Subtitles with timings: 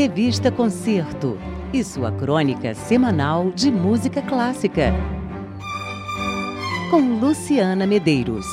[0.00, 1.36] Revista Concerto
[1.74, 4.94] e sua crônica semanal de música clássica.
[6.90, 8.46] Com Luciana Medeiros.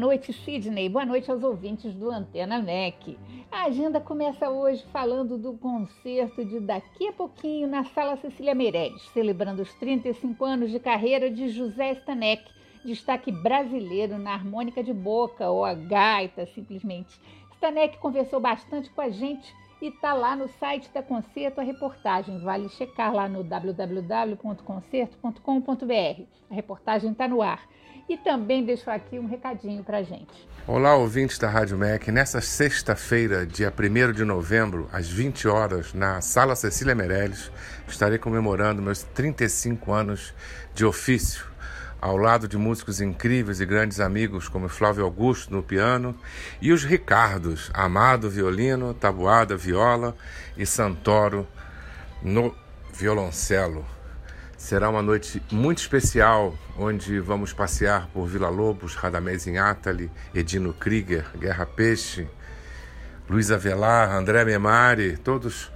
[0.00, 0.88] Noite, Sidney.
[0.88, 3.18] Boa noite aos ouvintes do Antena MEC.
[3.52, 9.02] A agenda começa hoje falando do concerto de daqui a pouquinho na Sala Cecília Meirelles,
[9.12, 12.42] celebrando os 35 anos de carreira de José Stanek,
[12.82, 17.20] destaque brasileiro na harmônica de boca ou a gaita, simplesmente.
[17.56, 22.42] Stanek conversou bastante com a gente e está lá no site da Concerto a reportagem.
[22.42, 26.22] Vale checar lá no www.concerto.com.br.
[26.50, 27.66] A reportagem está no ar.
[28.08, 30.48] E também deixo aqui um recadinho para gente.
[30.66, 32.10] Olá, ouvintes da Rádio MEC.
[32.10, 37.52] Nessa sexta-feira, dia 1 de novembro, às 20 horas, na Sala Cecília Meirelles,
[37.86, 40.34] estarei comemorando meus 35 anos
[40.74, 41.49] de ofício,
[42.00, 46.16] ao lado de músicos incríveis e grandes amigos como Flávio Augusto no piano
[46.60, 50.16] e os Ricardos, Amado violino, Tabuada viola
[50.56, 51.46] e Santoro
[52.22, 52.54] no
[52.92, 53.84] violoncelo.
[54.56, 61.26] Será uma noite muito especial, onde vamos passear por Vila Lobos, Radamés Atali, Edino Krieger,
[61.38, 62.28] Guerra Peixe,
[63.28, 65.70] Luiz Avelar, André Memari, todos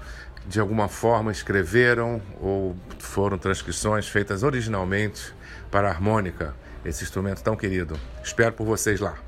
[0.47, 5.35] de alguma forma escreveram ou foram transcrições feitas originalmente
[5.75, 7.99] para a harmônica, esse instrumento tão querido.
[8.23, 9.19] Espero por vocês lá.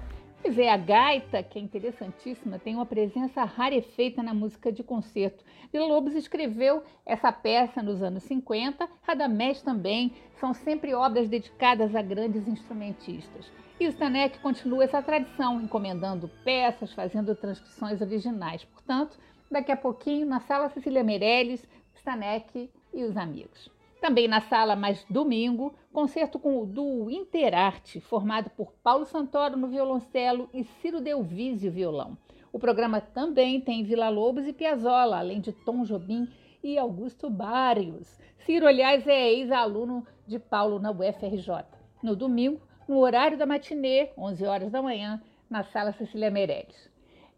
[0.41, 5.43] Pois é, a gaita, que é interessantíssima, tem uma presença rarefeita na música de concerto.
[5.73, 12.01] Vila Lobos escreveu essa peça nos anos 50, Radamés também, são sempre obras dedicadas a
[12.01, 13.51] grandes instrumentistas.
[13.81, 18.63] E o Stanek continua essa tradição, encomendando peças, fazendo transcrições originais.
[18.63, 19.19] Portanto,
[19.51, 23.75] daqui a pouquinho, na Sala Cecília Meirelles, Stanek e os amigos.
[24.07, 29.67] Também na sala, mais domingo, concerto com o duo Interarte, formado por Paulo Santoro no
[29.67, 32.17] violoncelo e Ciro Delvizio violão.
[32.53, 36.29] O programa também tem Vila Lobos e Piazzolla, além de Tom Jobim
[36.63, 38.17] e Augusto Barrios.
[38.45, 41.65] Ciro, aliás, é ex-aluno de Paulo na UFRJ.
[42.01, 45.21] No domingo, no horário da matinê, 11 horas da manhã,
[45.51, 46.96] na Sala Cecília Meirelles.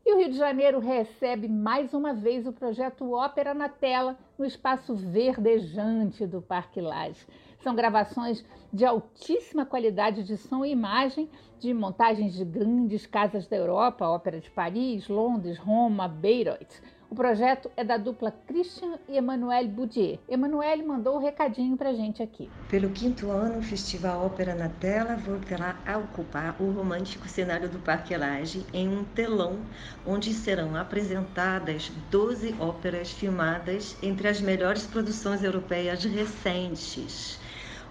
[0.08, 4.46] E o Rio de Janeiro recebe mais uma vez o projeto Ópera na Tela, no
[4.46, 7.26] espaço verdejante do Parque Lage.
[7.58, 8.42] São gravações
[8.72, 11.28] de altíssima qualidade de som e imagem,
[11.60, 16.80] de montagens de grandes casas da Europa, Ópera de Paris, Londres, Roma, Bayreuth.
[17.10, 20.18] O projeto é da dupla Christian e Emmanuel Boudier.
[20.28, 22.50] Emmanuel mandou um recadinho para gente aqui.
[22.68, 27.78] Pelo quinto ano, o Festival Ópera na Tela voltará a ocupar o romântico cenário do
[27.78, 29.58] Parque Lage em um telão
[30.06, 37.40] onde serão apresentadas 12 óperas filmadas entre as melhores produções europeias recentes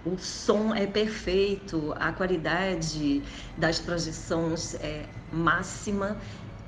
[0.06, 3.22] o som é perfeito, a qualidade
[3.56, 6.16] das projeções é máxima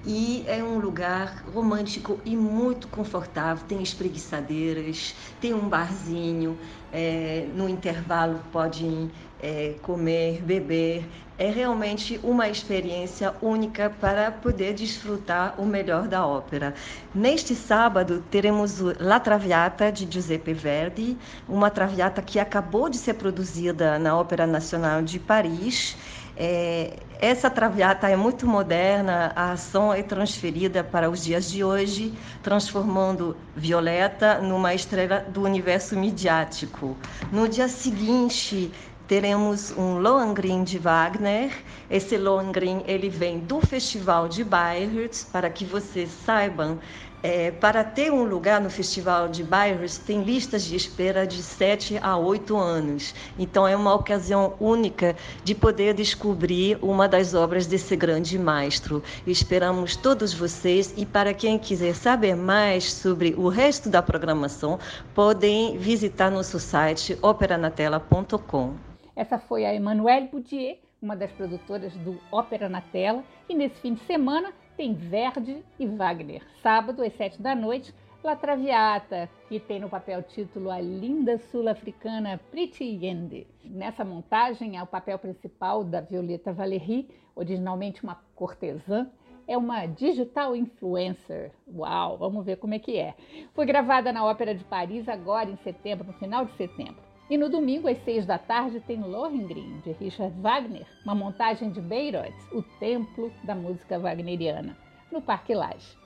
[0.04, 3.64] e é um lugar romântico e muito confortável.
[3.66, 6.58] Tem espreguiçadeiras, tem um barzinho,
[6.92, 9.10] é, no intervalo podem
[9.42, 11.04] é, comer, beber.
[11.38, 16.74] É realmente uma experiência única para poder desfrutar o melhor da ópera.
[17.14, 21.16] Neste sábado teremos La Traviata de Giuseppe Verdi,
[21.48, 25.96] uma traviata que acabou de ser produzida na Ópera Nacional de Paris.
[26.42, 32.14] É, essa traviata é muito moderna, a ação é transferida para os dias de hoje,
[32.42, 36.96] transformando Violeta numa estrela do universo midiático.
[37.30, 38.72] No dia seguinte,
[39.06, 41.52] teremos um Lohengrin de Wagner.
[41.90, 46.78] Esse Lohengrin ele vem do Festival de Bayreuth, para que vocês saibam,
[47.22, 51.98] é, para ter um lugar no Festival de Bayreuth, tem listas de espera de 7
[52.02, 53.14] a 8 anos.
[53.38, 55.14] Então, é uma ocasião única
[55.44, 59.02] de poder descobrir uma das obras desse grande maestro.
[59.26, 64.78] Esperamos todos vocês e, para quem quiser saber mais sobre o resto da programação,
[65.14, 68.74] podem visitar nosso site operanatela.com.
[69.14, 73.94] Essa foi a Emanuele Boudier, uma das produtoras do Ópera na Tela, e nesse fim
[73.94, 76.42] de semana tem Verdi e Wagner.
[76.62, 77.94] Sábado, às sete da noite,
[78.24, 83.46] La Traviata, que tem no papel título a linda sul-africana Priti Yende.
[83.62, 89.06] Nessa montagem, é o papel principal da Violeta Valéry, originalmente uma cortesã,
[89.46, 91.52] é uma digital influencer.
[91.70, 93.14] Uau, vamos ver como é que é.
[93.52, 97.09] Foi gravada na Ópera de Paris agora em setembro, no final de setembro.
[97.30, 101.80] E no domingo, às seis da tarde, tem Lohengrin, de Richard Wagner, uma montagem de
[101.80, 104.76] Bayreuth, o templo da música wagneriana,
[105.12, 105.96] no Parque Lage.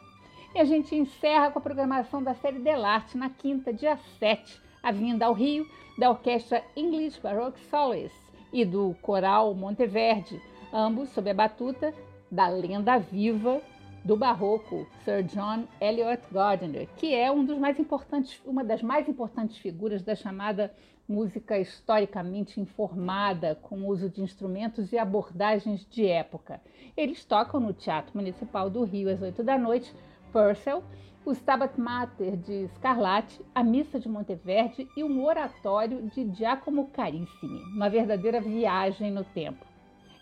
[0.55, 4.93] E a gente encerra com a programação da série Delarte, na quinta, dia 7, a
[4.93, 5.67] vinda ao Rio
[5.97, 10.39] da Orquestra English Baroque Soloists e do Coral Monteverde,
[10.71, 11.95] ambos sob a batuta
[12.31, 13.63] da lenda viva
[14.05, 19.09] do barroco, Sir John Eliot Gardiner, que é um dos mais importantes, uma das mais
[19.09, 20.75] importantes figuras da chamada
[21.09, 26.61] música historicamente informada, com uso de instrumentos e abordagens de época.
[26.97, 29.95] Eles tocam no Teatro Municipal do Rio às 8 da noite,
[30.31, 30.85] Purcell,
[31.25, 37.63] o Stabat Mater de Scarlatti, a Missa de Monteverde e um oratório de Giacomo Carissimi,
[37.75, 39.74] uma verdadeira viagem no tempo.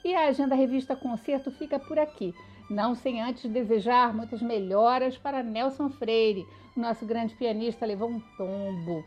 [0.05, 2.35] E a agenda revista Concerto fica por aqui.
[2.69, 6.47] Não sem antes desejar muitas melhoras para Nelson Freire.
[6.77, 9.05] Nosso grande pianista levou um tombo.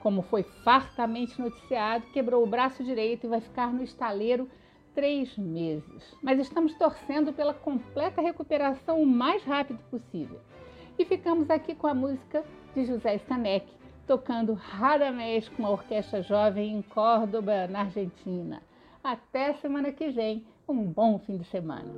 [0.00, 4.48] Como foi fartamente noticiado, quebrou o braço direito e vai ficar no estaleiro
[4.94, 6.14] três meses.
[6.22, 10.40] Mas estamos torcendo pela completa recuperação o mais rápido possível.
[10.98, 12.44] E ficamos aqui com a música
[12.74, 13.66] de José Stanek,
[14.06, 18.62] tocando Radamés com a Orquestra Jovem em Córdoba, na Argentina.
[19.08, 20.44] Até semana que vem.
[20.68, 21.90] Um bom fim de semana.